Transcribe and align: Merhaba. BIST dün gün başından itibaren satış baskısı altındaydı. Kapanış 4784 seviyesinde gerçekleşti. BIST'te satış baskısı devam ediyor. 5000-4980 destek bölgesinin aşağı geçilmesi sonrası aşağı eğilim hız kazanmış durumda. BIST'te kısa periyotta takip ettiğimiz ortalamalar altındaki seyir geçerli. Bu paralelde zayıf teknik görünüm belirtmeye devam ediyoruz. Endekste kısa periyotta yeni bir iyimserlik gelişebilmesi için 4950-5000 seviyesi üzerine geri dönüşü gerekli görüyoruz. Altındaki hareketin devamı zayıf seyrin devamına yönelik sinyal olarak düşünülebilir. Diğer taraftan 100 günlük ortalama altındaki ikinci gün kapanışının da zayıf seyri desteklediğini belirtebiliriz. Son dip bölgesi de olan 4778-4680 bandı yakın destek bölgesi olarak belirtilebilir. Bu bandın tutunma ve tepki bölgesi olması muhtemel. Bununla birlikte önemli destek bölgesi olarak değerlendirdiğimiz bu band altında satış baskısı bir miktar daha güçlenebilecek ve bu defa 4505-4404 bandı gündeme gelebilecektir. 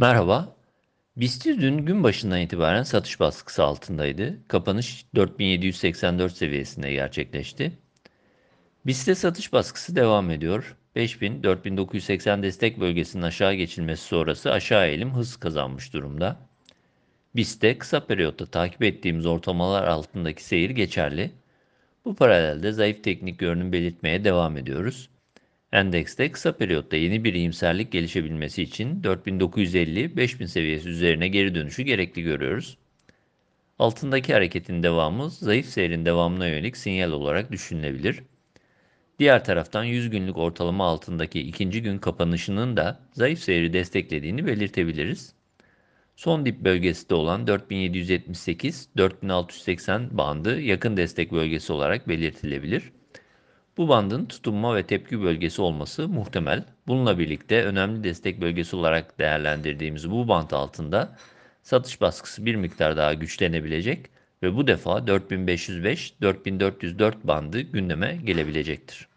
Merhaba. 0.00 0.56
BIST 1.16 1.46
dün 1.46 1.78
gün 1.78 2.02
başından 2.04 2.40
itibaren 2.40 2.82
satış 2.82 3.20
baskısı 3.20 3.64
altındaydı. 3.64 4.38
Kapanış 4.48 5.06
4784 5.14 6.36
seviyesinde 6.36 6.92
gerçekleşti. 6.92 7.72
BIST'te 8.86 9.14
satış 9.14 9.52
baskısı 9.52 9.96
devam 9.96 10.30
ediyor. 10.30 10.76
5000-4980 10.96 12.42
destek 12.42 12.80
bölgesinin 12.80 13.22
aşağı 13.22 13.54
geçilmesi 13.54 14.02
sonrası 14.02 14.52
aşağı 14.52 14.88
eğilim 14.88 15.14
hız 15.14 15.36
kazanmış 15.36 15.92
durumda. 15.92 16.36
BIST'te 17.36 17.78
kısa 17.78 18.06
periyotta 18.06 18.46
takip 18.46 18.82
ettiğimiz 18.82 19.26
ortalamalar 19.26 19.88
altındaki 19.88 20.44
seyir 20.44 20.70
geçerli. 20.70 21.30
Bu 22.04 22.14
paralelde 22.14 22.72
zayıf 22.72 23.04
teknik 23.04 23.38
görünüm 23.38 23.72
belirtmeye 23.72 24.24
devam 24.24 24.56
ediyoruz. 24.56 25.08
Endekste 25.72 26.32
kısa 26.32 26.56
periyotta 26.56 26.96
yeni 26.96 27.24
bir 27.24 27.34
iyimserlik 27.34 27.92
gelişebilmesi 27.92 28.62
için 28.62 29.02
4950-5000 29.02 30.46
seviyesi 30.46 30.88
üzerine 30.88 31.28
geri 31.28 31.54
dönüşü 31.54 31.82
gerekli 31.82 32.22
görüyoruz. 32.22 32.78
Altındaki 33.78 34.32
hareketin 34.32 34.82
devamı 34.82 35.30
zayıf 35.30 35.66
seyrin 35.66 36.04
devamına 36.04 36.46
yönelik 36.46 36.76
sinyal 36.76 37.12
olarak 37.12 37.52
düşünülebilir. 37.52 38.22
Diğer 39.18 39.44
taraftan 39.44 39.84
100 39.84 40.10
günlük 40.10 40.36
ortalama 40.36 40.86
altındaki 40.86 41.40
ikinci 41.40 41.82
gün 41.82 41.98
kapanışının 41.98 42.76
da 42.76 43.00
zayıf 43.12 43.38
seyri 43.38 43.72
desteklediğini 43.72 44.46
belirtebiliriz. 44.46 45.34
Son 46.16 46.46
dip 46.46 46.60
bölgesi 46.60 47.10
de 47.10 47.14
olan 47.14 47.46
4778-4680 47.46 50.18
bandı 50.18 50.60
yakın 50.60 50.96
destek 50.96 51.32
bölgesi 51.32 51.72
olarak 51.72 52.08
belirtilebilir. 52.08 52.82
Bu 53.78 53.88
bandın 53.88 54.26
tutunma 54.26 54.76
ve 54.76 54.86
tepki 54.86 55.22
bölgesi 55.22 55.62
olması 55.62 56.08
muhtemel. 56.08 56.64
Bununla 56.86 57.18
birlikte 57.18 57.64
önemli 57.64 58.04
destek 58.04 58.40
bölgesi 58.40 58.76
olarak 58.76 59.18
değerlendirdiğimiz 59.18 60.10
bu 60.10 60.28
band 60.28 60.50
altında 60.50 61.16
satış 61.62 62.00
baskısı 62.00 62.46
bir 62.46 62.54
miktar 62.54 62.96
daha 62.96 63.14
güçlenebilecek 63.14 64.06
ve 64.42 64.56
bu 64.56 64.66
defa 64.66 64.98
4505-4404 64.98 67.14
bandı 67.24 67.60
gündeme 67.60 68.18
gelebilecektir. 68.24 69.08